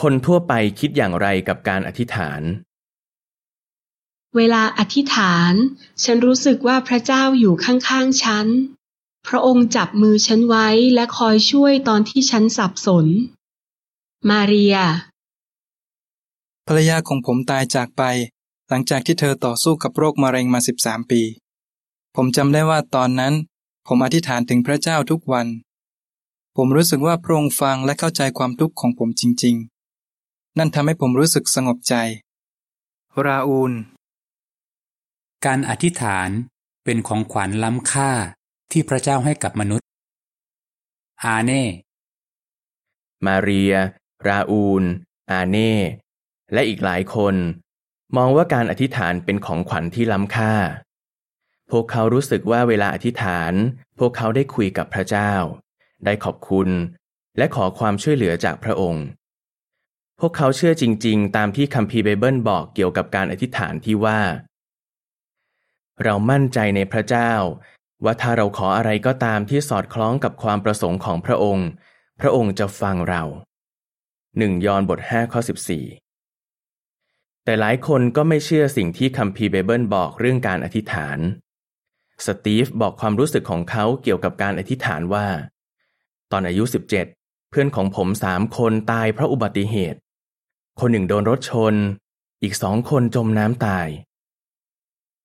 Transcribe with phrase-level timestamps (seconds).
[0.00, 2.42] คนทั่วไปคิดอย่างไรกับการอธิษฐาน
[4.36, 5.54] เวลาอธิษฐาน
[6.04, 8.46] ฉันรู้สึกว่าพระเจ้าอยู่ข้างๆฉัน
[9.26, 13.06] พระองค์จับมือฉันไว้และคอยช่วยตอนที่ฉันสับสน
[14.28, 14.76] มาเรีย
[16.68, 18.02] ภรรยาของผมตายจากไป
[18.68, 21.22] หลังจากที่เธอต่อสู้กับโรคมะเร็งมา 13 ปี
[22.16, 23.34] ผมจำได้ว่าตอนนั้น
[23.86, 25.46] ผมอธิษฐานถึงพระเจ้าทุกวัน
[26.56, 29.73] ผมรู้สึกว่าพระองค์ฟังและเข้าใจความทุกข์ของผมจริง ๆ
[30.58, 31.94] นั่นทำให้ผมรู้สึกสงบใจ
[33.26, 33.72] ราอูล
[35.46, 36.28] การอธิษฐาน
[36.84, 38.10] เป็นของขวัญล้ำค่า
[38.72, 39.88] ที่พระเจ้าให้กับมนุษย์
[41.24, 41.64] อาเน่
[43.26, 43.74] มาเรีย
[44.28, 44.84] ราอูล
[45.30, 45.74] อาเน่
[46.52, 47.34] และอีกหลายคน
[48.16, 50.54] มองว่าการอธิษฐานเป็นของขวัญที่ล้ำค่า
[51.70, 53.52] พวกเขารู้สึกว่าเวลาอธิษฐาน
[53.98, 55.32] พวกเขาได้คุยกับพระเจ้า
[56.04, 56.68] ได้ขอบคุณ
[57.38, 59.04] และขอความช่วยเหลือจากพระองค์
[60.20, 64.20] พวกเขาเชื่อจริง ๆ ตามที่คัมภีร์ไบเบิลบอกเกี่ยวกับการอธิษฐานที่ว่า
[66.04, 67.32] เรามั่นใจในพระเจ้า
[68.04, 71.68] ว่าถ้าเราขออะไรก็ตามที่สอดคล้องกับความประสงค์ของพระองค์
[72.20, 73.22] พระองค์จะฟังเรา
[74.38, 75.84] หนึ่งยอห์นบทห้าข้อสิบสี่
[77.44, 81.18] แต่หลายคนก็ไม่เชื่อสิ่งที่คัมภีร์ไบเบิลบอกเรื่องการอธิษฐาน
[82.26, 85.26] สตีฟบอกความรู้สึกของเขาเกี่ยวกับการอธิษฐานว่า
[86.32, 89.98] ตอนอายุ 17 เพื่อนของผมสามคนตายเพราะอุบัติเหตุ
[90.80, 91.74] คนหนึ่งโดนรถชน
[92.42, 93.88] อีกสองคนจมน้ำตาย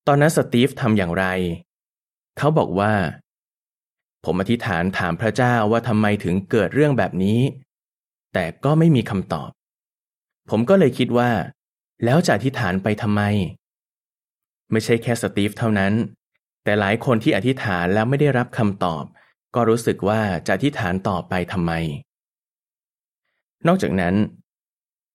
[0.08, 1.25] ตอนนั้นสตีฟทำอย่างไร
[2.38, 2.94] เขาบอกว่า
[4.25, 7.39] ผมอธิษฐานถามพระเจ้าว่าทำไมถึงเกิดเรื่องแบบนี้
[8.33, 9.50] แต่ก็ไม่มีคำตอบ
[10.50, 11.31] ผมก็เลยคิดว่า
[12.06, 13.22] แล้วจะอธิษฐานไปทำไม
[14.72, 15.94] ไม่ใช่แค่สตีฟเท่านั้น
[16.63, 19.03] แต่หลายคนที่อธิษฐานแล้วไม่ได้รับคำตอบ
[19.56, 21.72] ก็รู้สึกว่าจะอธิษฐานต่อไปทำไม
[23.67, 24.16] นอกจากนั้น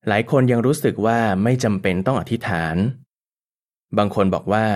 [0.09, 2.77] หลายคนยังรู้สึกว่าไม่จำเป็นต้องอธิษฐาน
[3.99, 4.67] บางคนบอกว่า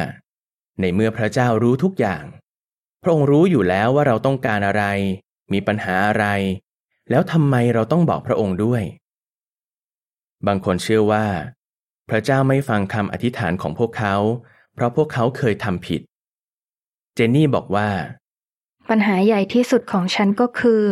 [0.81, 2.25] ในเมื่อพระเจ้ารู้ทุกอย่าง
[3.03, 4.85] พระองค์รู้อยู่แล้วว่าเราต้องการอะไร
[5.53, 6.27] มีปัญหาอะไร
[7.11, 8.83] แล้วทำไมเราต้องบอกพระองค์ด้วย
[10.47, 11.27] บางคนเชื่อว่า
[12.09, 14.17] พระเจ้าไม่ฟังคำอธิษฐานของพวกเขา
[14.75, 16.01] เพราะพวกเขาเคยทำผิด
[17.15, 17.89] เจนนี่บอกว่า
[18.89, 20.83] ปัญหาใหญ่ที่สุดของฉันก็คือ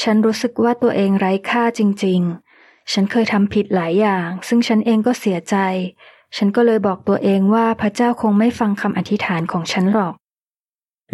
[0.00, 2.45] ฉันรู้สึกว่าตัวเองไร้ค่าจริง ๆ
[2.92, 5.56] ฉันเคยทำผิดหลายอย่าง ซึ่งฉันเองก็เสียใจ
[6.36, 10.14] ฉันก็เลยบอกตัวเองว่าพระเจ้าคงไม่ฟังคำอธิษฐานของฉันหรอก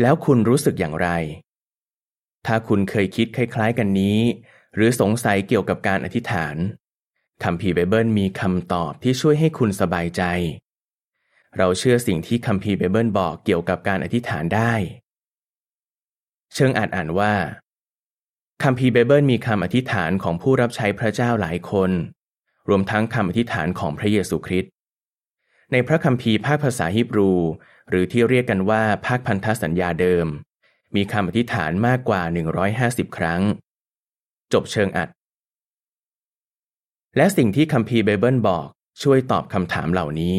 [0.01, 1.09] แล้วคุณรู้สึกอย่างไร
[2.47, 4.19] ถ้าคุณเคยคิดคล้าย ๆ กันนี้
[4.75, 6.57] หรือสงสัยเกี่ยวกับการอธิษฐาน
[7.45, 10.23] คัมภีร์ไบเบิลมีคำตอบที่ช่วยให้คุณสบายใจ
[11.59, 14.73] เราเชื่อสิ่งที่คัมภีร์ไบเบิลบอกเกี่ยวกับการอธิษฐานได้
[16.55, 17.33] เชิญอ่านอ่านว่า
[18.65, 21.91] คัมภีร์ไบเบิลมีคำอธิษฐานของผู้รับใช้พระเจ้าหลายคน
[22.69, 24.71] รวมทั้งคำอธิษฐานของพระเยซูคริสต์
[25.73, 27.33] ในพระคัมภีร์ภาคภาษาฮิบรู
[27.89, 30.27] หรือที่เรียกกันว่าภาคพันธสัญญาเดิม
[30.95, 32.23] มีคำอธิษฐานมากกว่า
[32.69, 33.43] 150 ครั้ง
[34.53, 35.09] จบเชิงอัด
[37.17, 38.67] และสิ่งที่คัมภีร์ไบเบิลบอก
[39.03, 40.39] ช่วยตอบคำถามเหล่านี้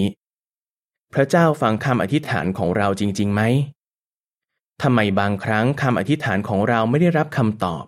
[1.14, 3.42] พระเจ้าฟังคำอธิษฐานของเราจริงๆไหม
[4.82, 7.86] ทำไมบางครั้งคำอธิษฐานของเราไม่ได้รับคำตอบ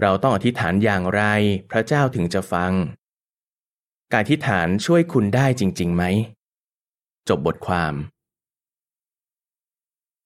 [0.00, 1.22] เราต้องอธิษฐานอย่างไร
[1.70, 2.72] พระเจ้าถึงจะฟัง
[4.12, 6.04] การอธิษฐานช่วยคุณได้จริง ๆ ไหม
[7.28, 7.94] จบบทความ